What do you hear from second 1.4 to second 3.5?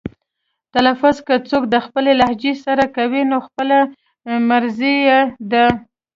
څوک د خپلې لهجې سره کوي نو